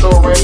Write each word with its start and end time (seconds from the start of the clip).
Colorado 0.02 0.39